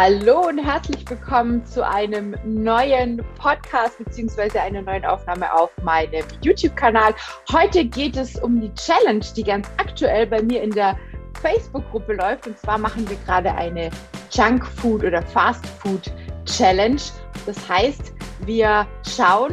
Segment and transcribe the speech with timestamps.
[0.00, 4.56] Hallo und herzlich willkommen zu einem neuen Podcast bzw.
[4.56, 7.16] einer neuen Aufnahme auf meinem YouTube-Kanal.
[7.52, 10.96] Heute geht es um die Challenge, die ganz aktuell bei mir in der
[11.42, 12.46] Facebook-Gruppe läuft.
[12.46, 13.90] Und zwar machen wir gerade eine
[14.30, 16.12] Junk Food oder Fast Food
[16.44, 17.02] Challenge.
[17.44, 18.12] Das heißt,
[18.46, 19.52] wir schauen,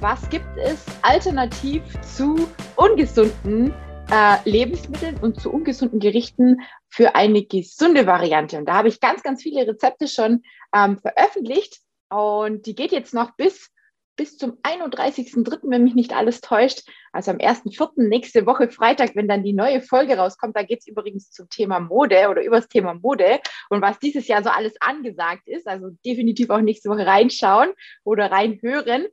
[0.00, 3.72] was gibt es alternativ zu ungesunden
[4.10, 8.58] äh, Lebensmitteln und zu ungesunden Gerichten für eine gesunde Variante.
[8.58, 10.42] Und da habe ich ganz, ganz viele Rezepte schon
[10.74, 11.80] ähm, veröffentlicht.
[12.08, 13.70] Und die geht jetzt noch bis,
[14.14, 16.88] bis zum 31.03., wenn mich nicht alles täuscht.
[17.12, 18.06] Also am 1.04.
[18.08, 20.56] nächste Woche Freitag, wenn dann die neue Folge rauskommt.
[20.56, 24.28] Da geht es übrigens zum Thema Mode oder über das Thema Mode und was dieses
[24.28, 25.66] Jahr so alles angesagt ist.
[25.66, 27.70] Also definitiv auch nächste Woche reinschauen
[28.04, 29.06] oder reinhören.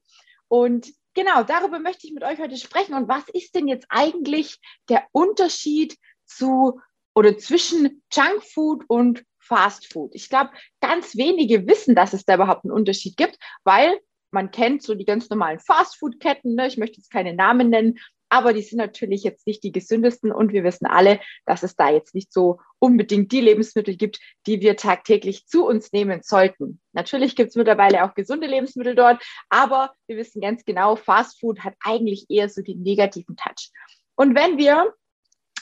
[0.48, 2.94] Und genau, darüber möchte ich mit euch heute sprechen.
[2.94, 4.60] Und was ist denn jetzt eigentlich
[4.90, 6.80] der Unterschied zu
[7.16, 10.12] oder zwischen Junkfood und Fast Food?
[10.14, 14.00] Ich glaube, ganz wenige wissen, dass es da überhaupt einen Unterschied gibt, weil
[14.32, 16.56] man kennt so die ganz normalen Fastfood-Ketten.
[16.56, 16.68] Ne?
[16.68, 18.00] Ich möchte jetzt keine Namen nennen,
[18.34, 21.92] aber die sind natürlich jetzt nicht die gesündesten und wir wissen alle, dass es da
[21.92, 26.82] jetzt nicht so unbedingt die Lebensmittel gibt, die wir tagtäglich zu uns nehmen sollten.
[26.94, 31.64] Natürlich gibt es mittlerweile auch gesunde Lebensmittel dort, aber wir wissen ganz genau, Fast Food
[31.64, 33.70] hat eigentlich eher so den negativen Touch.
[34.16, 34.92] Und wenn wir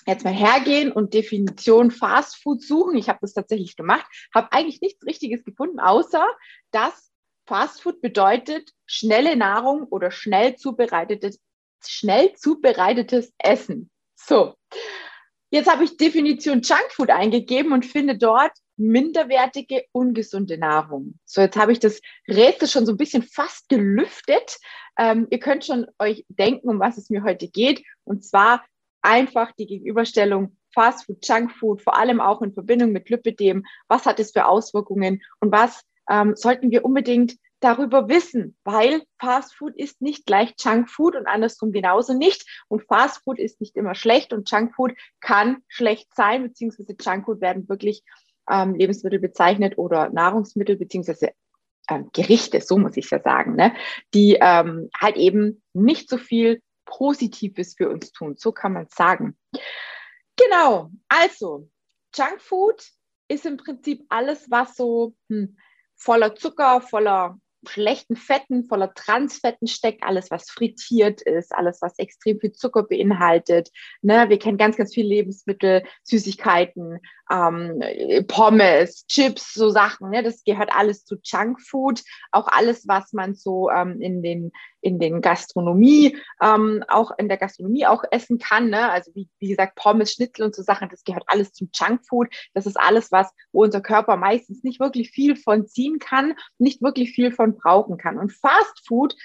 [0.08, 4.80] jetzt mal hergehen und Definition Fast Food suchen, ich habe das tatsächlich gemacht, habe eigentlich
[4.80, 6.26] nichts Richtiges gefunden, außer
[6.72, 7.12] dass
[7.46, 11.42] Fast Food bedeutet schnelle Nahrung oder schnell zubereitetes
[11.90, 13.90] schnell zubereitetes Essen.
[14.16, 14.56] So,
[15.50, 21.20] jetzt habe ich Definition Junkfood eingegeben und finde dort minderwertige, ungesunde Nahrung.
[21.26, 24.58] So, jetzt habe ich das Rätsel schon so ein bisschen fast gelüftet.
[24.98, 27.84] Ähm, ihr könnt schon euch denken, um was es mir heute geht.
[28.04, 28.66] Und zwar
[29.02, 33.66] einfach die Gegenüberstellung Fastfood, Junkfood, vor allem auch in Verbindung mit Lipidem.
[33.88, 39.56] Was hat es für Auswirkungen und was ähm, sollten wir unbedingt darüber wissen, weil Fast
[39.56, 42.46] Food ist nicht gleich Junk Food und andersrum genauso nicht.
[42.68, 47.26] Und Fast Food ist nicht immer schlecht und Junk Food kann schlecht sein, beziehungsweise Junk
[47.26, 48.04] Food werden wirklich
[48.50, 51.32] ähm, Lebensmittel bezeichnet oder Nahrungsmittel, beziehungsweise
[51.90, 53.74] ähm, Gerichte, so muss ich ja sagen, ne?
[54.14, 58.36] die ähm, halt eben nicht so viel Positives für uns tun.
[58.38, 59.38] So kann man sagen.
[60.36, 61.70] Genau, also
[62.16, 62.84] Junk Food
[63.28, 65.58] ist im Prinzip alles, was so hm,
[65.96, 72.40] voller Zucker, voller schlechten Fetten, voller Transfetten steckt, alles, was frittiert ist, alles, was extrem
[72.40, 73.70] viel Zucker beinhaltet.
[74.02, 74.30] Ne?
[74.30, 77.00] Wir kennen ganz, ganz viele Lebensmittel, Süßigkeiten,
[77.32, 77.82] ähm,
[78.28, 80.10] Pommes, Chips, so Sachen.
[80.10, 80.22] Ne?
[80.22, 82.04] Das gehört alles zu Junkfood.
[82.32, 84.52] Auch alles, was man so ähm, in den
[84.84, 88.70] in den Gastronomie, ähm, auch in der Gastronomie auch essen kann.
[88.70, 88.90] Ne?
[88.90, 92.30] Also wie, wie gesagt, Pommes, Schnitzel und so Sachen, das gehört alles zum Junkfood.
[92.56, 96.82] Das ist alles, was, wo unser Körper meistens nicht wirklich viel von ziehen kann, nicht
[96.82, 98.18] wirklich viel von brauchen kann.
[98.18, 99.16] Und Fast Food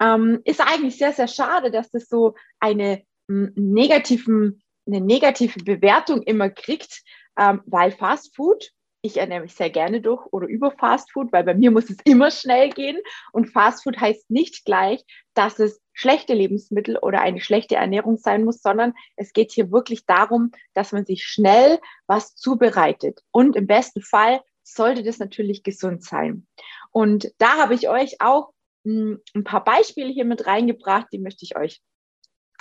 [0.00, 6.50] ähm, ist eigentlich sehr, sehr schade, dass das so eine negativen, eine negative Bewertung immer
[6.50, 7.02] kriegt,
[7.38, 8.72] ähm, weil Fast Food
[9.06, 11.98] ich ernähre mich sehr gerne durch oder über Fast Food, weil bei mir muss es
[12.04, 12.98] immer schnell gehen.
[13.32, 15.04] Und Fast Food heißt nicht gleich,
[15.34, 20.04] dass es schlechte Lebensmittel oder eine schlechte Ernährung sein muss, sondern es geht hier wirklich
[20.04, 23.22] darum, dass man sich schnell was zubereitet.
[23.30, 26.46] Und im besten Fall sollte das natürlich gesund sein.
[26.90, 28.52] Und da habe ich euch auch
[28.84, 31.80] hm, ein paar Beispiele hier mit reingebracht, die möchte ich euch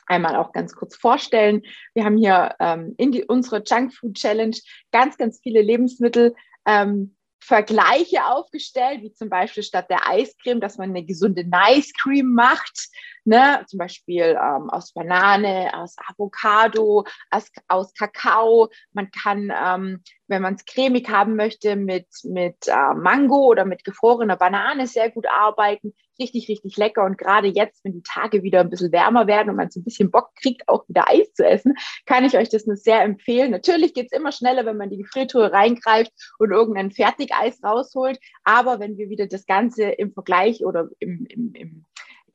[0.06, 1.62] einmal auch ganz kurz vorstellen.
[1.94, 4.58] Wir haben hier ähm, in die, unserer Junk Food Challenge
[4.92, 6.36] ganz, ganz viele Lebensmittel
[6.66, 12.34] ähm, Vergleiche aufgestellt, wie zum Beispiel statt der Eiscreme, dass man eine gesunde Nice Cream
[12.34, 12.90] macht,
[13.24, 13.64] ne?
[13.68, 18.70] zum Beispiel ähm, aus Banane, aus Avocado, aus, aus Kakao.
[18.94, 23.84] Man kann, ähm, wenn man es cremig haben möchte, mit, mit äh, Mango oder mit
[23.84, 25.94] gefrorener Banane sehr gut arbeiten.
[26.20, 27.04] Richtig, richtig lecker.
[27.04, 29.84] Und gerade jetzt, wenn die Tage wieder ein bisschen wärmer werden und man so ein
[29.84, 31.76] bisschen Bock kriegt, auch wieder Eis zu essen,
[32.06, 33.52] kann ich euch das nur sehr empfehlen.
[33.52, 38.20] Natürlich geht es immer schneller, wenn man die Gefriertruhe reingreift und irgendein Fertigeis rausholt.
[38.44, 41.86] Aber wenn wir wieder das Ganze im Vergleich oder im, im, im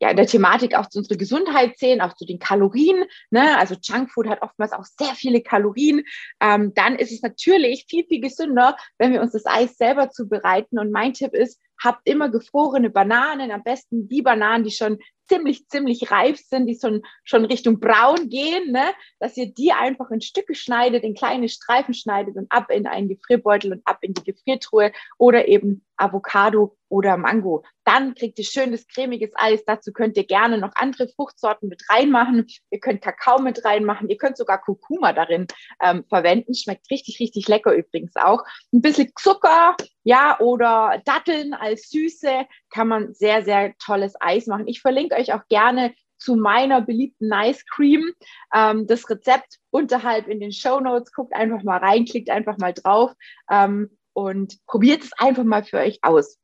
[0.01, 3.05] ja, in der Thematik auch zu unserer Gesundheit sehen, auch zu den Kalorien.
[3.31, 3.59] Ne?
[3.59, 6.03] Also Junkfood hat oftmals auch sehr viele Kalorien.
[6.41, 10.79] Ähm, dann ist es natürlich viel, viel gesünder, wenn wir uns das Eis selber zubereiten.
[10.79, 14.99] Und mein Tipp ist, habt immer gefrorene Bananen, am besten die Bananen, die schon
[15.29, 18.85] ziemlich, ziemlich reif sind, die schon, schon Richtung braun gehen, ne?
[19.19, 23.09] dass ihr die einfach in Stücke schneidet, in kleine Streifen schneidet und ab in einen
[23.09, 27.65] Gefrierbeutel und ab in die Gefriertruhe oder eben Avocado oder Mango.
[27.85, 29.65] Dann kriegt ihr schönes cremiges Eis.
[29.65, 32.47] Dazu könnt ihr gerne noch andere Fruchtsorten mit reinmachen.
[32.71, 34.11] Ihr könnt Kakao mit reinmachen.
[34.11, 35.47] Ihr könnt sogar Kurkuma darin
[35.83, 36.55] ähm, verwenden.
[36.55, 38.43] Schmeckt richtig, richtig lecker übrigens auch.
[38.73, 44.67] Ein bisschen Zucker, ja, oder Datteln als Süße kann man sehr, sehr tolles Eis machen.
[44.67, 48.13] Ich verlinke euch auch gerne zu meiner beliebten Nice Cream.
[48.55, 51.13] Ähm, das Rezept unterhalb in den Show Notes.
[51.13, 53.13] Guckt einfach mal rein, klickt einfach mal drauf
[53.51, 56.40] ähm, und probiert es einfach mal für euch aus.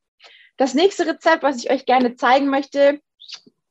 [0.56, 3.00] Das nächste Rezept, was ich euch gerne zeigen möchte,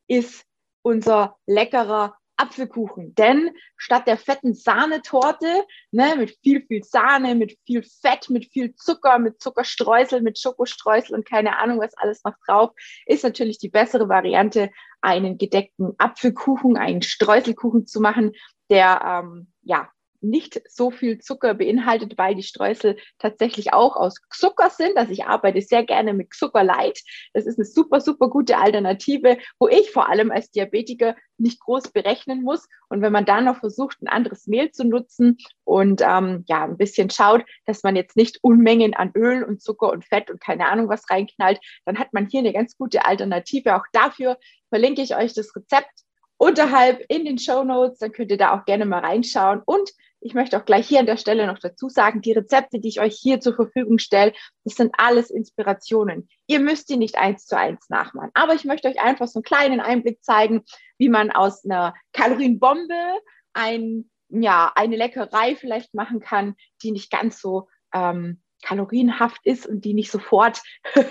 [0.07, 0.45] ist
[0.83, 3.15] unser leckerer Apfelkuchen.
[3.15, 8.75] Denn statt der fetten Sahnetorte, ne, mit viel, viel Sahne, mit viel Fett, mit viel
[8.75, 12.71] Zucker, mit Zuckerstreusel, mit Schokostreusel und keine Ahnung, was alles noch drauf,
[13.05, 14.69] ist natürlich die bessere Variante,
[15.01, 18.33] einen gedeckten Apfelkuchen, einen Streuselkuchen zu machen,
[18.69, 19.89] der ähm, ja
[20.29, 24.97] nicht so viel Zucker beinhaltet, weil die Streusel tatsächlich auch aus Zucker sind.
[24.97, 27.01] Also ich arbeite sehr gerne mit Zuckerlight.
[27.33, 31.89] Das ist eine super, super gute Alternative, wo ich vor allem als Diabetiker nicht groß
[31.89, 32.67] berechnen muss.
[32.89, 36.77] Und wenn man dann noch versucht, ein anderes Mehl zu nutzen und ähm, ja, ein
[36.77, 40.67] bisschen schaut, dass man jetzt nicht Unmengen an Öl und Zucker und Fett und keine
[40.67, 43.75] Ahnung was reinknallt, dann hat man hier eine ganz gute Alternative.
[43.75, 44.37] Auch dafür
[44.69, 46.04] verlinke ich euch das Rezept
[46.37, 47.99] unterhalb in den Show Notes.
[47.99, 49.61] Dann könnt ihr da auch gerne mal reinschauen.
[49.65, 52.87] Und ich möchte auch gleich hier an der Stelle noch dazu sagen, die Rezepte, die
[52.87, 54.33] ich euch hier zur Verfügung stelle,
[54.63, 56.27] das sind alles Inspirationen.
[56.47, 58.31] Ihr müsst die nicht eins zu eins nachmachen.
[58.33, 60.63] Aber ich möchte euch einfach so einen kleinen Einblick zeigen,
[60.97, 63.19] wie man aus einer Kalorienbombe
[63.53, 69.85] ein, ja, eine Leckerei vielleicht machen kann, die nicht ganz so ähm, kalorienhaft ist und
[69.85, 70.61] die nicht sofort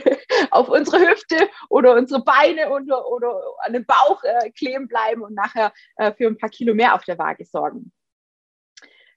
[0.50, 5.34] auf unsere Hüfte oder unsere Beine oder, oder an den Bauch äh, kleben bleiben und
[5.34, 7.92] nachher äh, für ein paar Kilo mehr auf der Waage sorgen.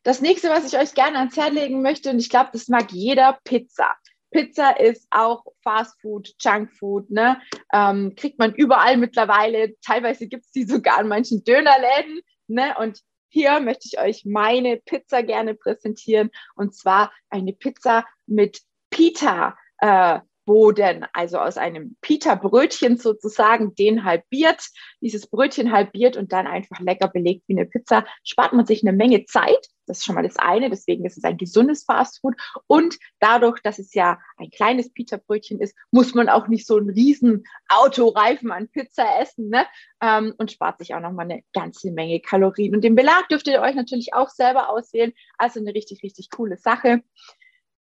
[0.03, 2.91] Das nächste, was ich euch gerne ans Herz legen möchte, und ich glaube, das mag
[2.91, 3.95] jeder, Pizza.
[4.31, 7.41] Pizza ist auch Fast Food, Junk Food, ne?
[7.73, 9.75] Ähm, kriegt man überall mittlerweile.
[9.81, 12.75] Teilweise gibt es die sogar in manchen Dönerläden, ne?
[12.77, 16.31] Und hier möchte ich euch meine Pizza gerne präsentieren.
[16.55, 19.57] Und zwar eine Pizza mit Pita.
[19.79, 24.69] Äh, Boden, also aus einem Pita-Brötchen sozusagen, den halbiert,
[25.01, 28.93] dieses Brötchen halbiert und dann einfach lecker belegt wie eine Pizza, spart man sich eine
[28.95, 29.67] Menge Zeit.
[29.85, 32.35] Das ist schon mal das eine, deswegen ist es ein gesundes Fastfood.
[32.65, 36.89] Und dadurch, dass es ja ein kleines Pita-Brötchen ist, muss man auch nicht so einen
[36.89, 39.65] riesen Autoreifen an Pizza essen ne?
[40.01, 42.73] Ähm, und spart sich auch nochmal eine ganze Menge Kalorien.
[42.73, 45.11] Und den Belag dürft ihr euch natürlich auch selber auswählen.
[45.37, 47.01] Also eine richtig, richtig coole Sache.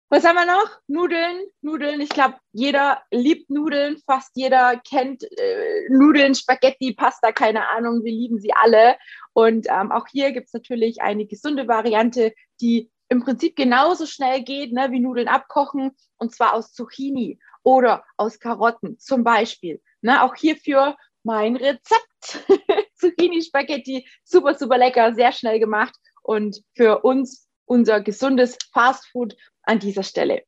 [0.09, 0.71] Was haben wir noch?
[0.87, 2.01] Nudeln, Nudeln.
[2.01, 3.97] Ich glaube, jeder liebt Nudeln.
[4.07, 8.05] Fast jeder kennt äh, Nudeln, Spaghetti, Pasta, keine Ahnung.
[8.05, 8.97] Wir lieben sie alle.
[9.33, 14.43] Und ähm, auch hier gibt es natürlich eine gesunde Variante, die im Prinzip genauso schnell
[14.45, 15.91] geht ne, wie Nudeln abkochen.
[16.19, 19.83] Und zwar aus Zucchini oder aus Karotten zum Beispiel.
[20.03, 22.47] Ne, auch hierfür mein Rezept.
[22.95, 25.97] Zucchini-Spaghetti, super, super lecker, sehr schnell gemacht.
[26.23, 29.37] Und für uns unser gesundes Fastfood
[29.67, 30.43] an dieser Stelle.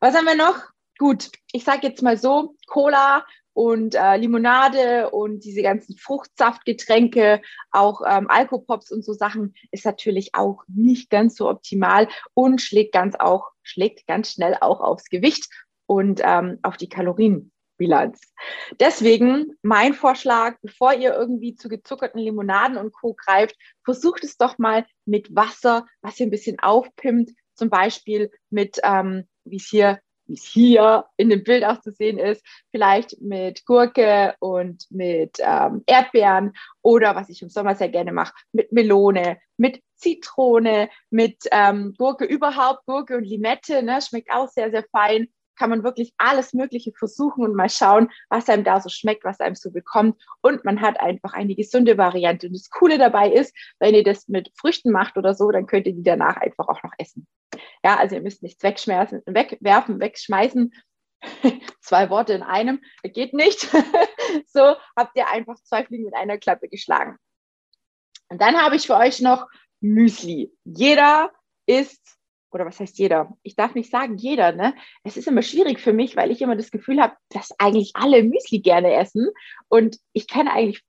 [0.00, 0.56] Was haben wir noch?
[0.98, 8.02] Gut, ich sage jetzt mal so, Cola und äh, Limonade und diese ganzen Fruchtsaftgetränke, auch
[8.06, 13.16] ähm, Alkopops und so Sachen ist natürlich auch nicht ganz so optimal und schlägt ganz
[13.16, 15.48] auch schlägt ganz schnell auch aufs Gewicht
[15.86, 17.52] und ähm, auf die Kalorien.
[17.80, 18.20] Bilanz.
[18.78, 23.14] Deswegen mein Vorschlag, bevor ihr irgendwie zu gezuckerten Limonaden und Co.
[23.14, 28.80] greift, versucht es doch mal mit Wasser, was ihr ein bisschen aufpimmt, zum Beispiel mit,
[28.82, 33.20] ähm, wie es hier wie es hier in dem Bild auch zu sehen ist, vielleicht
[33.20, 38.70] mit Gurke und mit ähm, Erdbeeren oder was ich im Sommer sehr gerne mache, mit
[38.70, 44.84] Melone, mit Zitrone, mit ähm, Gurke überhaupt, Gurke und Limette, ne, schmeckt auch sehr, sehr
[44.92, 45.28] fein
[45.60, 49.40] kann man wirklich alles Mögliche versuchen und mal schauen, was einem da so schmeckt, was
[49.40, 50.18] einem so bekommt.
[50.40, 52.46] Und man hat einfach eine gesunde Variante.
[52.46, 55.86] Und das Coole dabei ist, wenn ihr das mit Früchten macht oder so, dann könnt
[55.86, 57.26] ihr die danach einfach auch noch essen.
[57.84, 60.72] Ja, also ihr müsst nichts wegschmeißen, wegwerfen, wegschmeißen.
[61.82, 63.60] zwei Worte in einem, geht nicht.
[64.46, 67.18] so habt ihr einfach zwei Fliegen mit einer Klappe geschlagen.
[68.30, 69.46] Und dann habe ich für euch noch
[69.82, 70.54] Müsli.
[70.64, 71.30] Jeder
[71.66, 72.16] isst
[72.52, 73.36] oder was heißt jeder?
[73.42, 74.74] Ich darf nicht sagen jeder, ne?
[75.04, 78.22] Es ist immer schwierig für mich, weil ich immer das Gefühl habe, dass eigentlich alle
[78.22, 79.28] Müsli gerne essen.
[79.68, 80.82] Und ich kenne eigentlich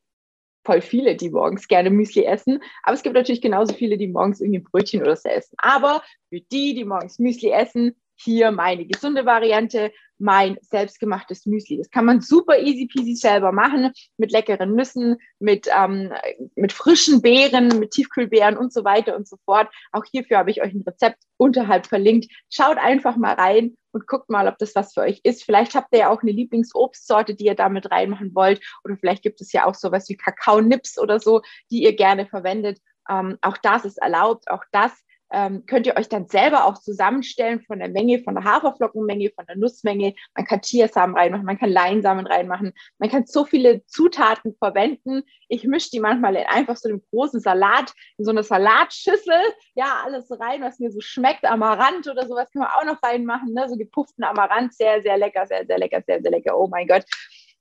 [0.63, 2.61] voll viele, die morgens gerne Müsli essen.
[2.83, 5.55] Aber es gibt natürlich genauso viele, die morgens irgendwie ein Brötchen oder so essen.
[5.57, 11.77] Aber für die, die morgens Müsli essen, hier meine gesunde Variante, mein selbstgemachtes Müsli.
[11.77, 16.13] Das kann man super easy peasy selber machen mit leckeren Nüssen, mit, ähm,
[16.55, 19.67] mit frischen Beeren, mit Tiefkühlbeeren und so weiter und so fort.
[19.91, 22.31] Auch hierfür habe ich euch ein Rezept unterhalb verlinkt.
[22.49, 25.43] Schaut einfach mal rein und guckt mal, ob das was für euch ist.
[25.43, 28.61] Vielleicht habt ihr ja auch eine Lieblingsobstsorte, die ihr damit reinmachen wollt.
[28.83, 32.79] Oder vielleicht gibt es ja auch sowas wie Kakao-Nips oder so, die ihr gerne verwendet.
[33.09, 34.49] Ähm, auch das ist erlaubt.
[34.51, 34.93] Auch das
[35.31, 39.45] ähm, könnt ihr euch dann selber auch zusammenstellen von der Menge, von der Haferflockenmenge, von
[39.45, 40.13] der Nussmenge.
[40.35, 42.73] Man kann Chiasamen reinmachen, man kann Leinsamen reinmachen.
[42.97, 45.23] Man kann so viele Zutaten verwenden.
[45.47, 49.41] Ich mische die manchmal in einfach so einem großen Salat, in so eine Salatschüssel.
[49.75, 51.45] Ja, alles rein, was mir so schmeckt.
[51.45, 53.53] Amaranth oder sowas kann man auch noch reinmachen.
[53.53, 53.67] Ne?
[53.69, 56.57] So gepufften Amaranth, sehr, sehr lecker, sehr, sehr lecker, sehr, sehr lecker.
[56.57, 57.05] Oh mein Gott,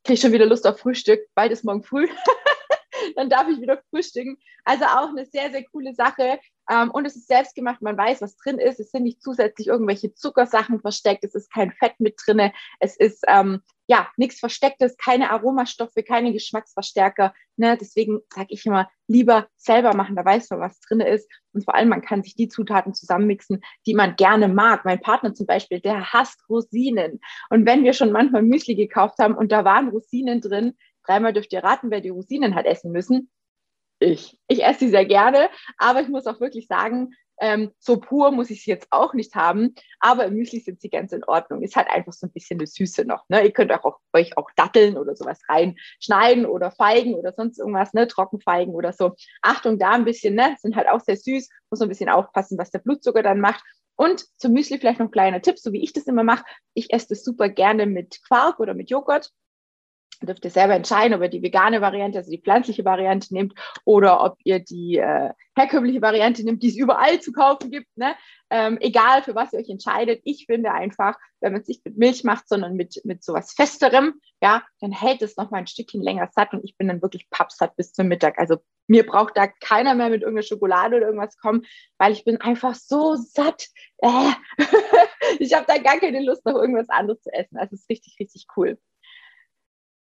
[0.05, 1.21] kriege schon wieder Lust auf Frühstück.
[1.35, 2.09] Bald ist morgen früh.
[3.17, 4.39] dann darf ich wieder frühstücken.
[4.65, 6.39] Also auch eine sehr, sehr coole Sache.
[6.71, 8.79] Ähm, und es ist selbst gemacht, man weiß, was drin ist.
[8.79, 13.25] Es sind nicht zusätzlich irgendwelche Zuckersachen versteckt, es ist kein Fett mit drin, es ist
[13.27, 17.35] ähm, ja nichts Verstecktes, keine Aromastoffe, keine Geschmacksverstärker.
[17.57, 17.77] Ne?
[17.77, 21.29] Deswegen sage ich immer, lieber selber machen, da weiß man, was drin ist.
[21.53, 24.85] Und vor allem, man kann sich die Zutaten zusammenmixen, die man gerne mag.
[24.85, 27.21] Mein Partner zum Beispiel, der hasst Rosinen.
[27.49, 30.77] Und wenn wir schon manchmal Müsli gekauft haben und da waren Rosinen drin,
[31.07, 33.31] dreimal dürft ihr raten, wer die Rosinen hat essen müssen
[34.01, 34.39] ich.
[34.49, 38.51] Ich esse sie sehr gerne, aber ich muss auch wirklich sagen, ähm, so pur muss
[38.51, 41.63] ich sie jetzt auch nicht haben, aber im Müsli sind sie ganz in Ordnung.
[41.63, 43.27] Ist halt einfach so ein bisschen eine Süße noch.
[43.31, 43.45] Ne?
[43.45, 48.07] Ihr könnt auch, euch auch Datteln oder sowas reinschneiden oder Feigen oder sonst irgendwas, ne?
[48.07, 49.15] Trockenfeigen oder so.
[49.41, 50.55] Achtung, da ein bisschen, ne?
[50.59, 53.65] Sind halt auch sehr süß, muss man ein bisschen aufpassen, was der Blutzucker dann macht.
[53.97, 56.45] Und zum Müsli vielleicht noch ein kleiner Tipp, so wie ich das immer mache.
[56.75, 59.31] Ich esse das super gerne mit Quark oder mit Joghurt
[60.27, 64.23] dürft ihr selber entscheiden, ob ihr die vegane Variante, also die pflanzliche Variante nehmt oder
[64.23, 67.89] ob ihr die äh, herkömmliche Variante nehmt, die es überall zu kaufen gibt.
[67.97, 68.15] Ne?
[68.51, 70.21] Ähm, egal, für was ihr euch entscheidet.
[70.25, 74.21] Ich finde einfach, wenn man es nicht mit Milch macht, sondern mit, mit sowas Festerem,
[74.43, 77.29] ja, dann hält es noch mal ein Stückchen länger satt und ich bin dann wirklich
[77.31, 78.39] pappsatt bis zum Mittag.
[78.39, 81.65] Also mir braucht da keiner mehr mit irgendeiner Schokolade oder irgendwas kommen,
[81.99, 83.69] weil ich bin einfach so satt.
[83.99, 84.31] Äh.
[85.39, 87.57] ich habe da gar keine Lust, noch irgendwas anderes zu essen.
[87.57, 88.79] Also es ist richtig, richtig cool.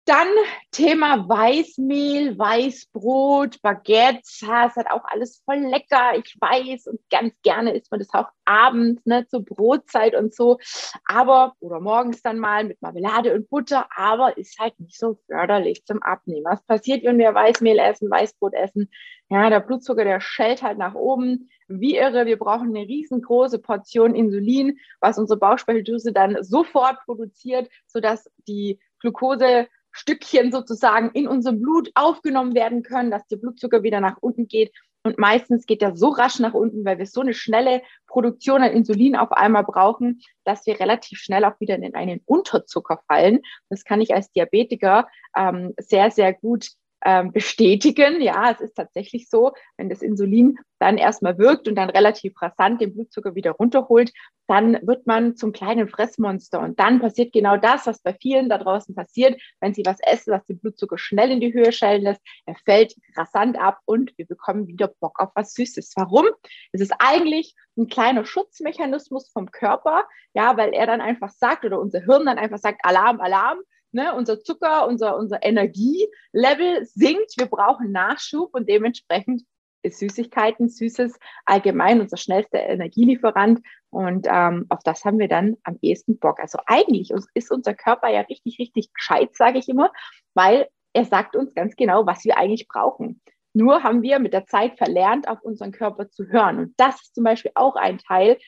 [0.09, 0.29] Dann
[0.71, 7.77] Thema Weißmehl, Weißbrot, Baguettes, ja, hat auch alles voll lecker, ich weiß und ganz gerne
[7.77, 10.57] isst man das auch abends, ne, zur Brotzeit und so,
[11.05, 15.85] aber, oder morgens dann mal mit Marmelade und Butter, aber ist halt nicht so förderlich
[15.85, 16.47] zum Abnehmen.
[16.47, 18.91] Was passiert, wenn wir Weißmehl essen, Weißbrot essen?
[19.29, 22.25] Ja, der Blutzucker, der schellt halt nach oben, wie irre.
[22.25, 29.69] Wir brauchen eine riesengroße Portion Insulin, was unsere Bauchspeicheldrüse dann sofort produziert, sodass die Glucose
[29.99, 34.73] Stückchen sozusagen in unserem Blut aufgenommen werden können, dass der Blutzucker wieder nach unten geht.
[35.05, 38.73] Und meistens geht er so rasch nach unten, weil wir so eine schnelle Produktion an
[38.73, 43.41] Insulin auf einmal brauchen, dass wir relativ schnell auch wieder in einen Unterzucker fallen.
[43.71, 46.69] Das kann ich als Diabetiker ähm, sehr, sehr gut
[47.05, 48.21] ähm, bestätigen.
[48.21, 52.81] Ja, es ist tatsächlich so, wenn das Insulin dann erstmal wirkt und dann relativ rasant
[52.81, 54.13] den Blutzucker wieder runterholt,
[54.47, 56.61] dann wird man zum kleinen Fressmonster.
[56.61, 60.33] Und dann passiert genau das, was bei vielen da draußen passiert, wenn sie was essen,
[60.33, 62.23] was den Blutzucker schnell in die Höhe schellen lässt.
[62.47, 65.93] Er fällt rasant ab und wir bekommen wieder Bock auf was Süßes.
[65.97, 66.27] Warum?
[66.73, 71.79] Es ist eigentlich ein kleiner Schutzmechanismus vom Körper, ja, weil er dann einfach sagt oder
[71.79, 73.59] unser Hirn dann einfach sagt, Alarm, Alarm,
[73.93, 79.43] ne, unser Zucker, unser, unser Energielevel sinkt, wir brauchen Nachschub und dementsprechend
[79.83, 85.79] ist Süßigkeiten, Süßes allgemein unser schnellster Energielieferant und ähm, auf das haben wir dann am
[85.81, 86.41] ehesten Bock.
[86.41, 89.93] Also eigentlich ist unser Körper ja richtig, richtig gescheit, sage ich immer,
[90.35, 93.21] weil er sagt uns ganz genau, was wir eigentlich brauchen.
[93.55, 96.59] Nur haben wir mit der Zeit verlernt, auf unseren Körper zu hören.
[96.59, 98.39] Und das ist zum Beispiel auch ein Teil,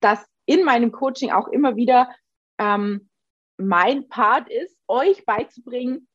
[0.00, 2.08] das in meinem Coaching auch immer wieder
[2.58, 3.08] ähm,
[3.56, 6.08] mein Part ist, euch beizubringen,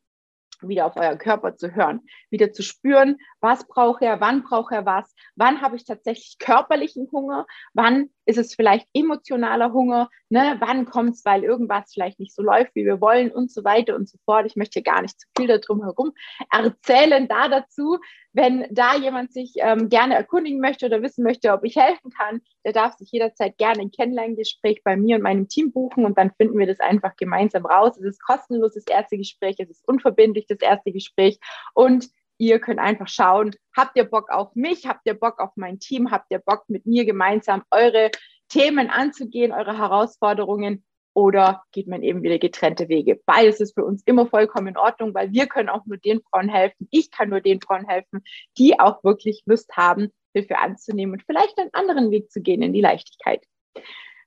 [0.62, 4.86] wieder auf euren Körper zu hören, wieder zu spüren, was braucht er, wann braucht er
[4.86, 10.58] was, wann habe ich tatsächlich körperlichen Hunger, wann ist es vielleicht emotionaler Hunger, ne?
[10.60, 13.96] wann kommt es, weil irgendwas vielleicht nicht so läuft, wie wir wollen und so weiter
[13.96, 14.46] und so fort.
[14.46, 16.12] Ich möchte gar nicht zu viel darum herum
[16.52, 17.98] erzählen da dazu.
[18.34, 22.42] Wenn da jemand sich ähm, gerne erkundigen möchte oder wissen möchte, ob ich helfen kann,
[22.66, 26.32] der darf sich jederzeit gerne ein Kennenlerngespräch bei mir und meinem Team buchen und dann
[26.38, 27.98] finden wir das einfach gemeinsam raus.
[27.98, 31.40] Es ist kostenlos das erste Gespräch, es ist unverbindlich das erste Gespräch
[31.74, 35.80] und ihr könnt einfach schauen, habt ihr Bock auf mich, habt ihr Bock auf mein
[35.80, 38.12] Team, habt ihr Bock mit mir gemeinsam eure
[38.50, 43.20] Themen anzugehen, eure Herausforderungen oder geht man eben wieder getrennte Wege.
[43.26, 46.48] Beides ist für uns immer vollkommen in Ordnung, weil wir können auch nur den Frauen
[46.48, 46.88] helfen.
[46.92, 48.24] Ich kann nur den Frauen helfen,
[48.58, 52.72] die auch wirklich Lust haben, Hilfe anzunehmen und vielleicht einen anderen Weg zu gehen in
[52.72, 53.44] die Leichtigkeit.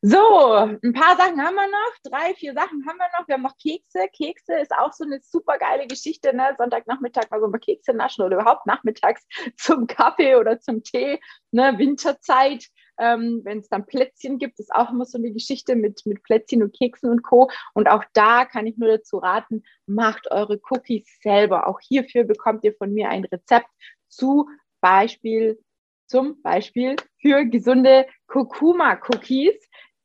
[0.03, 1.95] So, ein paar Sachen haben wir noch.
[2.05, 3.29] Drei, vier Sachen haben wir noch.
[3.29, 4.09] Wir haben noch Kekse.
[4.17, 6.35] Kekse ist auch so eine super geile Geschichte.
[6.35, 6.55] Ne?
[6.57, 9.27] Sonntagnachmittag mal so mal Kekse naschen oder überhaupt nachmittags
[9.59, 11.21] zum Kaffee oder zum Tee.
[11.51, 11.75] Ne?
[11.77, 12.65] Winterzeit.
[12.99, 16.63] Ähm, Wenn es dann Plätzchen gibt, ist auch immer so eine Geschichte mit, mit Plätzchen
[16.63, 17.51] und Keksen und Co.
[17.75, 21.67] Und auch da kann ich nur dazu raten, macht eure Cookies selber.
[21.67, 23.69] Auch hierfür bekommt ihr von mir ein Rezept
[24.09, 24.49] zu
[24.81, 25.63] Beispiel,
[26.07, 29.57] zum Beispiel für gesunde Kurkuma-Cookies,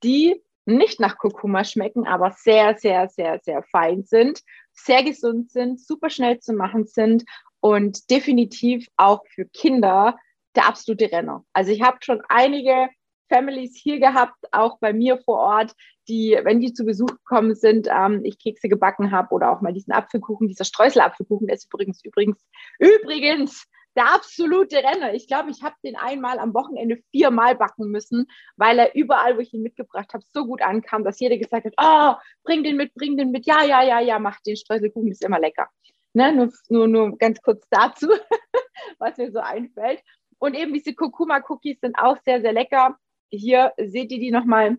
[0.04, 4.42] die nicht nach Kurkuma schmecken, aber sehr, sehr, sehr, sehr fein sind,
[4.74, 7.24] sehr gesund sind, super schnell zu machen sind
[7.60, 10.18] und definitiv auch für Kinder
[10.56, 11.46] der absolute Renner.
[11.54, 12.90] Also ich habe schon einige
[13.30, 15.74] Families hier gehabt, auch bei mir vor Ort,
[16.08, 19.74] die, wenn die zu Besuch gekommen sind, ähm, ich Kekse gebacken habe oder auch mal
[19.74, 22.46] diesen Apfelkuchen, dieser Streuselapfelkuchen, der ist übrigens, übrigens,
[22.80, 25.14] übrigens der absolute Renner.
[25.14, 29.42] Ich glaube, ich habe den einmal am Wochenende viermal backen müssen, weil er überall, wo
[29.42, 32.94] ich ihn mitgebracht habe, so gut ankam, dass jeder gesagt hat, oh, bring den mit,
[32.94, 35.70] bring den mit, ja, ja, ja, ja, mach den Streuselkuchen, ist immer lecker.
[36.14, 36.34] Ne?
[36.34, 38.08] Nur, nur, nur ganz kurz dazu,
[39.00, 40.02] was mir so einfällt.
[40.40, 42.98] Und eben diese Kurkuma-Cookies sind auch sehr, sehr lecker.
[43.30, 44.78] Hier seht ihr die nochmal.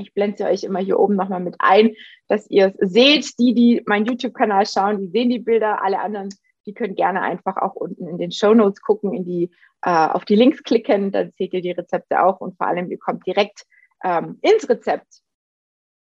[0.00, 1.94] Ich blende sie euch immer hier oben nochmal mit ein,
[2.28, 3.38] dass ihr es seht.
[3.40, 5.82] Die, die meinen YouTube-Kanal schauen, die sehen die Bilder.
[5.82, 6.28] Alle anderen
[6.68, 9.50] die können gerne einfach auch unten in den Show Notes gucken, in die,
[9.82, 12.98] äh, auf die Links klicken, dann seht ihr die Rezepte auch und vor allem, ihr
[12.98, 13.64] kommt direkt
[14.04, 15.22] ähm, ins Rezept.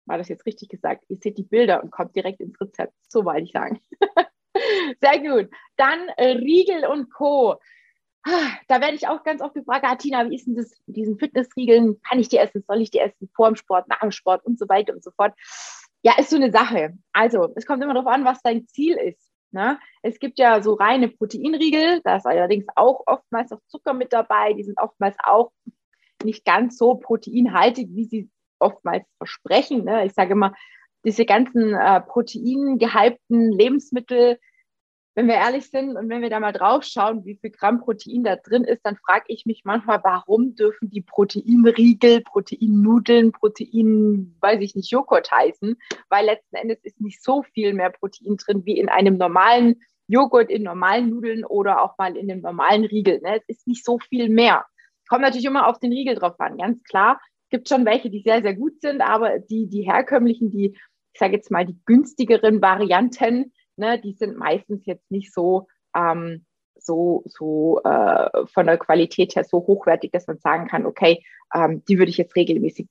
[0.08, 1.06] War das jetzt richtig gesagt?
[1.08, 2.94] Ihr seht die Bilder und kommt direkt ins Rezept.
[3.08, 3.80] So wollte ich sagen.
[5.02, 5.52] Sehr gut.
[5.78, 7.56] Dann äh, Riegel und Co.
[8.68, 12.02] Da werde ich auch ganz oft gefragt, ah, Tina, wie ist denn das, diesen Fitnessriegeln?
[12.02, 12.64] Kann ich die essen?
[12.68, 13.30] Soll ich die essen?
[13.36, 15.34] Vor dem Sport, nach dem Sport und so weiter und so fort.
[16.02, 16.98] Ja, ist so eine Sache.
[17.14, 19.29] Also, es kommt immer darauf an, was dein Ziel ist.
[19.52, 19.80] Ne?
[20.02, 24.54] Es gibt ja so reine Proteinriegel, da ist allerdings auch oftmals noch Zucker mit dabei.
[24.54, 25.52] Die sind oftmals auch
[26.24, 28.30] nicht ganz so proteinhaltig, wie sie
[28.60, 29.86] oftmals versprechen.
[29.86, 30.06] Ne?
[30.06, 30.54] Ich sage immer,
[31.06, 34.40] diese ganzen äh, proteingehypten Lebensmittel,
[35.16, 38.24] wenn wir ehrlich sind und wenn wir da mal drauf schauen, wie viel Gramm Protein
[38.24, 44.62] da drin ist, dann frage ich mich manchmal, warum dürfen die Proteinriegel, Proteinnudeln, Protein, weiß
[44.62, 45.76] ich nicht, Joghurt heißen?
[46.10, 50.50] Weil letzten Endes ist nicht so viel mehr Protein drin wie in einem normalen Joghurt,
[50.50, 53.20] in normalen Nudeln oder auch mal in einem normalen Riegel.
[53.22, 53.38] Ne?
[53.38, 54.66] Es ist nicht so viel mehr.
[55.08, 57.20] Kommt natürlich immer auf den Riegel drauf an, ganz klar.
[57.46, 60.78] Es gibt schon welche, die sehr, sehr gut sind, aber die, die herkömmlichen, die,
[61.14, 66.46] ich sage jetzt mal, die günstigeren Varianten, ne, die sind meistens jetzt nicht so, ähm,
[66.76, 71.84] so, so äh, von der Qualität her so hochwertig, dass man sagen kann, okay, ähm,
[71.88, 72.88] die würde ich jetzt regelmäßig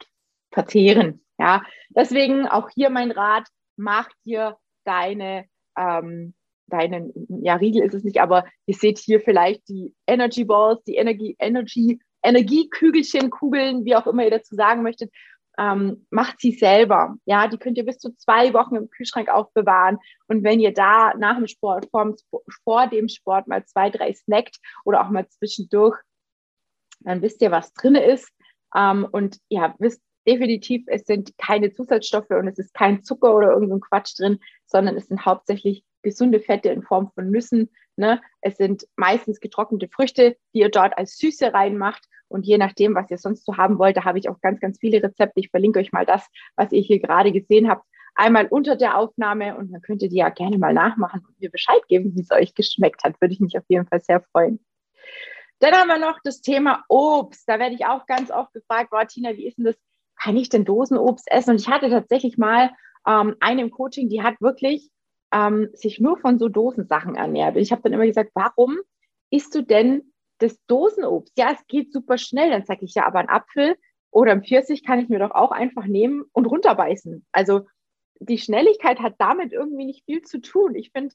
[0.50, 1.24] verzehren.
[1.38, 5.44] Ja, deswegen auch hier mein Rat, mach dir deine,
[5.76, 6.34] ähm,
[6.66, 7.12] deinen,
[7.42, 11.36] ja, Riegel ist es nicht, aber ihr seht hier vielleicht die Energy Balls, die Energie,
[11.38, 15.12] Energy, Energiekügelchen, Kugeln, wie auch immer ihr dazu sagen möchtet
[15.58, 17.16] ähm, macht sie selber.
[17.24, 19.98] Ja, die könnt ihr bis zu zwei Wochen im Kühlschrank aufbewahren.
[20.28, 22.14] Und wenn ihr da nach dem Sport, vor,
[22.64, 25.98] vor dem Sport mal zwei, drei snackt oder auch mal zwischendurch,
[27.00, 28.30] dann wisst ihr, was drin ist.
[28.74, 33.50] Ähm, und ja, wisst definitiv, es sind keine Zusatzstoffe und es ist kein Zucker oder
[33.50, 37.70] irgendein Quatsch drin, sondern es sind hauptsächlich gesunde Fette in Form von Nüssen.
[37.96, 38.20] Ne?
[38.42, 42.04] Es sind meistens getrocknete Früchte, die ihr dort als Süße reinmacht.
[42.28, 44.78] Und je nachdem, was ihr sonst so haben wollt, da habe ich auch ganz, ganz
[44.78, 45.40] viele Rezepte.
[45.40, 49.56] Ich verlinke euch mal das, was ihr hier gerade gesehen habt, einmal unter der Aufnahme
[49.56, 52.30] und dann könnt ihr die ja gerne mal nachmachen und mir Bescheid geben, wie es
[52.30, 53.20] euch geschmeckt hat.
[53.20, 54.60] Würde ich mich auf jeden Fall sehr freuen.
[55.60, 57.48] Dann haben wir noch das Thema Obst.
[57.48, 59.76] Da werde ich auch ganz oft gefragt, boah, Tina, wie ist denn das?
[60.20, 61.50] Kann ich denn Dosenobst essen?
[61.50, 62.70] Und ich hatte tatsächlich mal
[63.06, 64.90] ähm, eine im Coaching, die hat wirklich
[65.32, 67.54] ähm, sich nur von so Dosensachen ernährt.
[67.54, 68.78] Und ich habe dann immer gesagt, warum
[69.30, 70.07] isst du denn
[70.38, 71.32] das Dosenobst?
[71.38, 72.50] Ja, es geht super schnell.
[72.50, 73.76] Dann sage ich ja, aber ein Apfel
[74.10, 77.26] oder ein Pfirsich kann ich mir doch auch einfach nehmen und runterbeißen.
[77.32, 77.66] Also
[78.20, 80.74] die Schnelligkeit hat damit irgendwie nicht viel zu tun.
[80.74, 81.14] Ich finde,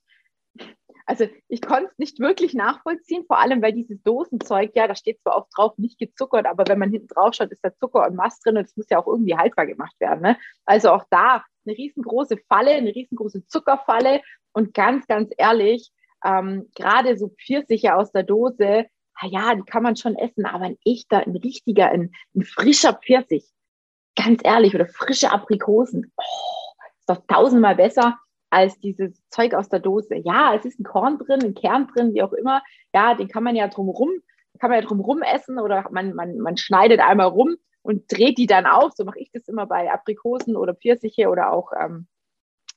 [1.06, 5.22] also ich konnte es nicht wirklich nachvollziehen, vor allem weil dieses Dosenzeug, ja, da steht
[5.22, 8.16] zwar oft drauf, nicht gezuckert, aber wenn man hinten drauf schaut, ist da Zucker und
[8.16, 10.22] Mast drin und es muss ja auch irgendwie haltbar gemacht werden.
[10.22, 10.38] Ne?
[10.66, 14.22] Also auch da eine riesengroße Falle, eine riesengroße Zuckerfalle
[14.54, 15.92] und ganz, ganz ehrlich,
[16.24, 18.86] ähm, gerade so Pfirsiche aus der Dose,
[19.22, 23.46] ja, die kann man schon essen, aber ein echter, ein richtiger, ein, ein frischer Pfirsich,
[24.16, 28.18] ganz ehrlich, oder frische Aprikosen, oh, ist doch tausendmal besser
[28.50, 30.16] als dieses Zeug aus der Dose.
[30.16, 32.62] Ja, es ist ein Korn drin, ein Kern drin, wie auch immer.
[32.94, 34.12] Ja, den kann man ja drumrum,
[34.60, 38.46] kann man ja drumrum essen oder man, man, man schneidet einmal rum und dreht die
[38.46, 38.94] dann auf.
[38.94, 42.08] So mache ich das immer bei Aprikosen oder Pfirsiche oder auch ähm,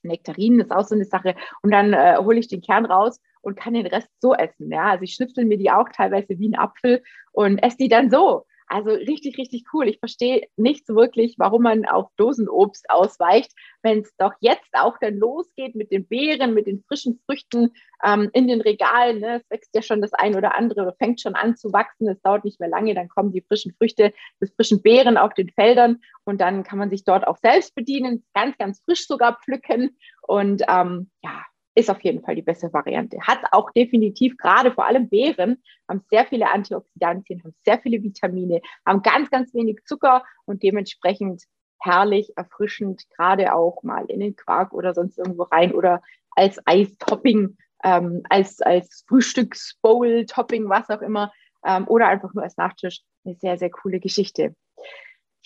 [0.02, 1.34] Nektarinen, ist auch so eine Sache.
[1.62, 4.72] Und dann äh, hole ich den Kern raus und kann den Rest so essen.
[4.72, 8.10] Ja, also ich schnipsel mir die auch teilweise wie ein Apfel und esse die dann
[8.10, 8.44] so.
[8.66, 9.86] Also richtig, richtig cool.
[9.86, 14.98] Ich verstehe nicht so wirklich, warum man auf Dosenobst ausweicht, wenn es doch jetzt auch
[15.00, 17.70] dann losgeht mit den Beeren, mit den frischen Früchten
[18.04, 19.20] ähm, in den Regalen.
[19.20, 19.36] Ne?
[19.36, 22.08] Es wächst ja schon das ein oder andere, fängt schon an zu wachsen.
[22.08, 25.50] Es dauert nicht mehr lange, dann kommen die frischen Früchte, die frischen Beeren auf den
[25.50, 29.96] Feldern und dann kann man sich dort auch selbst bedienen, ganz, ganz frisch sogar pflücken.
[30.22, 31.44] Und ähm, ja,
[31.76, 33.18] ist auf jeden Fall die beste Variante.
[33.20, 38.62] Hat auch definitiv gerade vor allem Beeren, haben sehr viele Antioxidantien, haben sehr viele Vitamine,
[38.84, 41.44] haben ganz, ganz wenig Zucker und dementsprechend
[41.78, 47.58] herrlich, erfrischend, gerade auch mal in den Quark oder sonst irgendwo rein oder als Eistopping,
[47.84, 51.30] ähm, als, als Frühstücksbowl-Topping, was auch immer,
[51.64, 53.02] ähm, oder einfach nur als Nachtisch.
[53.24, 54.54] Eine sehr, sehr coole Geschichte.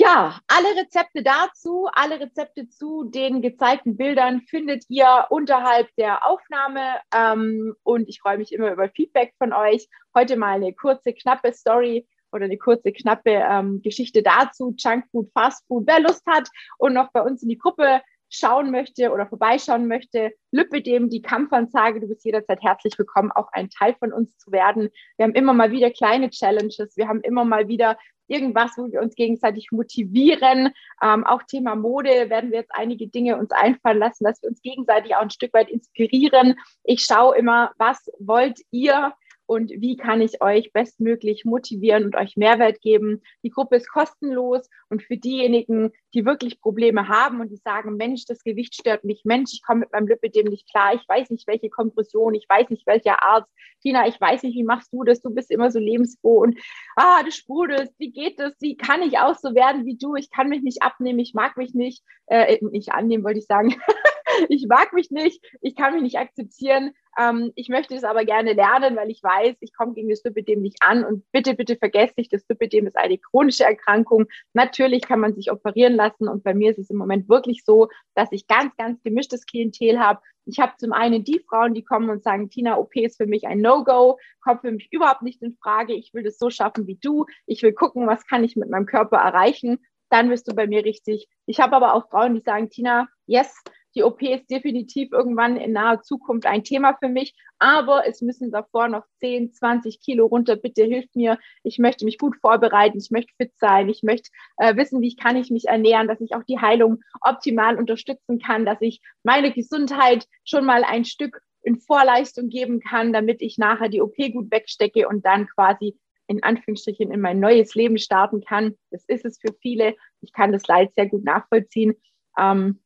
[0.02, 6.80] Ja, alle Rezepte dazu, alle Rezepte zu den gezeigten Bildern findet ihr unterhalb der Aufnahme.
[7.14, 9.88] Ähm, und ich freue mich immer über Feedback von euch.
[10.14, 14.74] Heute mal eine kurze, knappe Story oder eine kurze, knappe ähm, Geschichte dazu.
[14.78, 15.86] Junkfood, Fastfood.
[15.86, 18.00] Wer Lust hat und noch bei uns in die Gruppe
[18.30, 22.00] schauen möchte oder vorbeischauen möchte, lüppe dem die Kampfansage.
[22.00, 24.88] Du bist jederzeit herzlich willkommen, auch ein Teil von uns zu werden.
[25.16, 26.96] Wir haben immer mal wieder kleine Challenges.
[26.96, 27.98] Wir haben immer mal wieder
[28.30, 30.70] irgendwas, wo wir uns gegenseitig motivieren.
[31.02, 34.62] Ähm, auch Thema Mode werden wir jetzt einige Dinge uns einfallen lassen, dass wir uns
[34.62, 36.54] gegenseitig auch ein Stück weit inspirieren.
[36.84, 39.12] Ich schaue immer, was wollt ihr?
[39.50, 43.20] Und wie kann ich euch bestmöglich motivieren und euch Mehrwert geben.
[43.42, 48.26] Die Gruppe ist kostenlos und für diejenigen, die wirklich Probleme haben und die sagen, Mensch,
[48.26, 51.48] das Gewicht stört mich, Mensch, ich komme mit meinem Lipidem nicht klar, ich weiß nicht,
[51.48, 53.50] welche Kompression, ich weiß nicht, welcher Arzt,
[53.82, 56.56] Tina, ich weiß nicht, wie machst du das, du bist immer so lebensfroh und
[56.94, 60.30] ah, du sprudelst, wie geht das, wie kann ich auch so werden wie du, ich
[60.30, 63.74] kann mich nicht abnehmen, ich mag mich nicht, äh, nicht annehmen, wollte ich sagen.
[64.48, 66.92] ich mag mich nicht, ich kann mich nicht akzeptieren.
[67.18, 70.62] Ähm, ich möchte es aber gerne lernen, weil ich weiß, ich komme gegen das Lipidem
[70.62, 71.04] nicht an.
[71.04, 74.26] Und bitte, bitte vergesst nicht, das Lipidem ist eine chronische Erkrankung.
[74.52, 76.28] Natürlich kann man sich operieren lassen.
[76.28, 79.98] Und bei mir ist es im Moment wirklich so, dass ich ganz, ganz gemischtes Klientel
[79.98, 80.20] habe.
[80.46, 83.46] Ich habe zum einen die Frauen, die kommen und sagen, Tina, OP ist für mich
[83.46, 85.94] ein No-Go, kommt für mich überhaupt nicht in Frage.
[85.94, 87.26] Ich will das so schaffen wie du.
[87.46, 89.78] Ich will gucken, was kann ich mit meinem Körper erreichen.
[90.10, 91.28] Dann bist du bei mir richtig.
[91.46, 93.62] Ich habe aber auch Frauen, die sagen, Tina, yes,
[93.94, 98.50] die OP ist definitiv irgendwann in naher Zukunft ein Thema für mich, aber es müssen
[98.50, 100.56] davor noch 10, 20 Kilo runter.
[100.56, 101.38] Bitte hilft mir.
[101.62, 102.98] Ich möchte mich gut vorbereiten.
[102.98, 103.88] Ich möchte fit sein.
[103.88, 107.76] Ich möchte äh, wissen, wie kann ich mich ernähren, dass ich auch die Heilung optimal
[107.76, 113.42] unterstützen kann, dass ich meine Gesundheit schon mal ein Stück in Vorleistung geben kann, damit
[113.42, 117.98] ich nachher die OP gut wegstecke und dann quasi in Anführungsstrichen in mein neues Leben
[117.98, 118.76] starten kann.
[118.90, 119.96] Das ist es für viele.
[120.20, 121.96] Ich kann das Leid sehr gut nachvollziehen.
[122.38, 122.80] Ähm,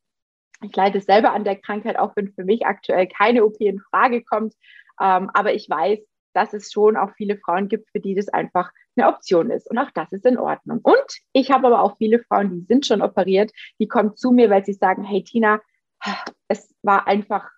[0.65, 4.23] ich leide selber an der Krankheit, auch wenn für mich aktuell keine OP in Frage
[4.23, 4.55] kommt.
[5.01, 6.01] Ähm, aber ich weiß,
[6.35, 9.71] dass es schon auch viele Frauen gibt, für die das einfach eine Option ist.
[9.71, 10.81] Und auch das ist in Ordnung.
[10.83, 14.51] Und ich habe aber auch viele Frauen, die sind schon operiert, die kommen zu mir,
[14.51, 15.61] weil sie sagen, hey Tina,
[16.49, 17.49] es war einfach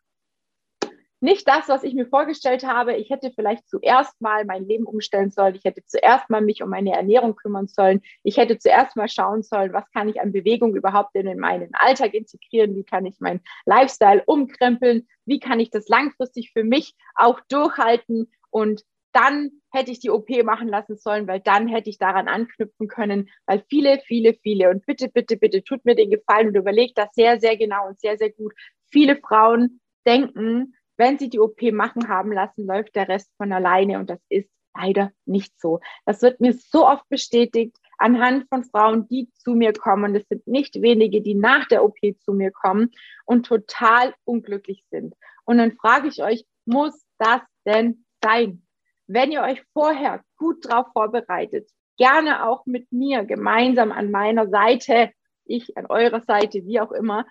[1.20, 2.94] nicht das, was ich mir vorgestellt habe.
[2.96, 5.54] Ich hätte vielleicht zuerst mal mein Leben umstellen sollen.
[5.54, 8.02] Ich hätte zuerst mal mich um meine Ernährung kümmern sollen.
[8.22, 11.74] Ich hätte zuerst mal schauen sollen, was kann ich an Bewegung überhaupt denn in meinen
[11.74, 12.74] Alltag integrieren?
[12.76, 15.06] Wie kann ich meinen Lifestyle umkrempeln?
[15.24, 18.30] Wie kann ich das langfristig für mich auch durchhalten?
[18.50, 22.86] Und dann hätte ich die OP machen lassen sollen, weil dann hätte ich daran anknüpfen
[22.86, 26.98] können, weil viele, viele, viele und bitte, bitte, bitte tut mir den Gefallen und überlegt
[26.98, 28.52] das sehr, sehr genau und sehr, sehr gut.
[28.90, 33.98] Viele Frauen denken, wenn sie die OP machen haben lassen, läuft der Rest von alleine
[33.98, 35.80] und das ist leider nicht so.
[36.04, 40.14] Das wird mir so oft bestätigt anhand von Frauen, die zu mir kommen.
[40.14, 42.90] Es sind nicht wenige, die nach der OP zu mir kommen
[43.24, 45.14] und total unglücklich sind.
[45.44, 48.62] Und dann frage ich euch, muss das denn sein?
[49.06, 55.10] Wenn ihr euch vorher gut drauf vorbereitet, gerne auch mit mir gemeinsam an meiner Seite,
[55.44, 57.24] ich an eurer Seite, wie auch immer,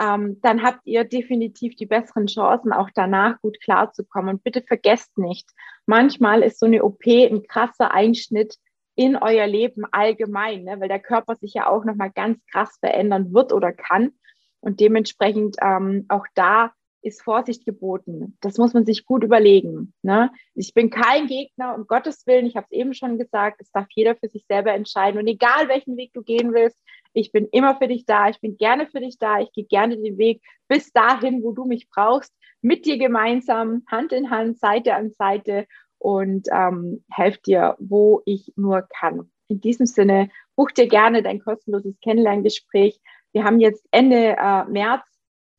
[0.00, 4.36] ähm, dann habt ihr definitiv die besseren Chancen, auch danach gut klarzukommen.
[4.36, 5.48] Und bitte vergesst nicht,
[5.86, 8.56] manchmal ist so eine OP ein krasser Einschnitt
[8.94, 10.80] in euer Leben allgemein, ne?
[10.80, 14.12] weil der Körper sich ja auch nochmal ganz krass verändern wird oder kann.
[14.60, 18.36] Und dementsprechend ähm, auch da ist Vorsicht geboten.
[18.40, 19.94] Das muss man sich gut überlegen.
[20.02, 20.30] Ne?
[20.54, 23.86] Ich bin kein Gegner, um Gottes Willen, ich habe es eben schon gesagt, es darf
[23.90, 25.18] jeder für sich selber entscheiden.
[25.18, 26.78] Und egal welchen Weg du gehen willst,
[27.12, 29.96] ich bin immer für dich da, ich bin gerne für dich da, ich gehe gerne
[29.96, 34.94] den Weg bis dahin, wo du mich brauchst, mit dir gemeinsam, Hand in Hand, Seite
[34.94, 35.66] an Seite
[35.98, 39.30] und ähm, helfe dir, wo ich nur kann.
[39.48, 43.00] In diesem Sinne, buch dir gerne dein kostenloses Kennenlerngespräch.
[43.32, 45.04] Wir haben jetzt Ende äh, März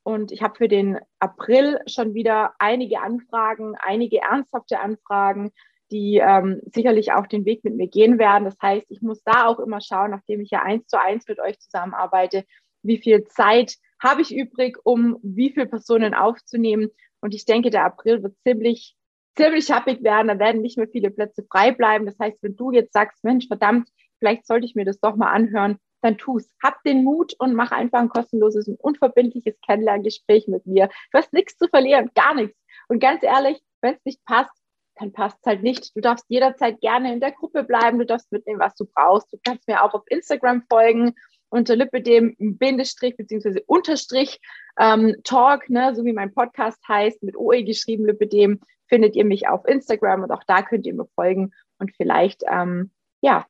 [0.03, 5.51] und ich habe für den April schon wieder einige Anfragen, einige ernsthafte Anfragen,
[5.91, 8.45] die ähm, sicherlich auch den Weg mit mir gehen werden.
[8.45, 11.39] Das heißt, ich muss da auch immer schauen, nachdem ich ja eins zu eins mit
[11.39, 12.45] euch zusammenarbeite,
[12.81, 16.89] wie viel Zeit habe ich übrig, um wie viele Personen aufzunehmen.
[17.19, 18.95] Und ich denke, der April wird ziemlich,
[19.35, 20.29] ziemlich happig werden.
[20.29, 22.05] Da werden nicht mehr viele Plätze frei bleiben.
[22.05, 25.31] Das heißt, wenn du jetzt sagst, Mensch, verdammt, vielleicht sollte ich mir das doch mal
[25.31, 26.49] anhören, dann tu's.
[26.63, 30.89] Hab den Mut und mach einfach ein kostenloses und unverbindliches Kennenlerngespräch mit mir.
[31.11, 32.57] Du hast nichts zu verlieren, gar nichts.
[32.87, 34.51] Und ganz ehrlich, wenn es nicht passt,
[34.95, 35.95] dann passt es halt nicht.
[35.95, 39.31] Du darfst jederzeit gerne in der Gruppe bleiben, du darfst mitnehmen, was du brauchst.
[39.33, 41.13] Du kannst mir auch auf Instagram folgen
[41.51, 44.39] unter Lipidem Bindestrich beziehungsweise Unterstrich
[44.79, 49.47] ähm, Talk, ne, so wie mein Podcast heißt, mit OE geschrieben, Lipidem, findet ihr mich
[49.47, 53.45] auf Instagram und auch da könnt ihr mir folgen und vielleicht, ähm, ja,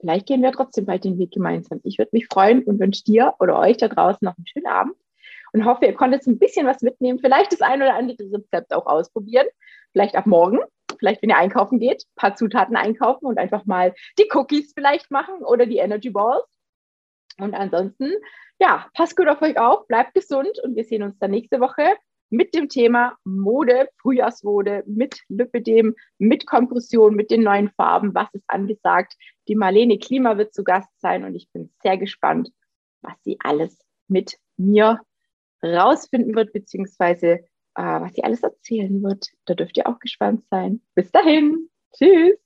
[0.00, 1.80] vielleicht gehen wir trotzdem bald den Weg gemeinsam.
[1.84, 4.96] Ich würde mich freuen und wünsche dir oder euch da draußen noch einen schönen Abend
[5.52, 8.86] und hoffe, ihr konntet ein bisschen was mitnehmen, vielleicht das ein oder andere Rezept auch
[8.86, 9.46] ausprobieren,
[9.96, 10.58] vielleicht ab morgen
[10.98, 15.10] vielleicht, wenn ihr einkaufen geht, ein paar Zutaten einkaufen und einfach mal die Cookies vielleicht
[15.10, 16.44] machen oder die Energy Balls.
[17.38, 18.12] Und ansonsten,
[18.58, 21.84] ja, passt gut auf euch auf, bleibt gesund und wir sehen uns dann nächste Woche
[22.28, 28.14] mit dem Thema Mode, Frühjahrsmode, mit Lipidem, mit Kompression, mit den neuen Farben.
[28.14, 29.14] Was ist angesagt?
[29.48, 32.50] Die Marlene Klima wird zu Gast sein und ich bin sehr gespannt,
[33.02, 33.78] was sie alles
[34.08, 35.00] mit mir
[35.62, 37.44] rausfinden wird, beziehungsweise
[37.82, 39.28] was sie alles erzählen wird.
[39.44, 40.80] Da dürft ihr auch gespannt sein.
[40.94, 41.68] Bis dahin.
[41.96, 42.45] Tschüss.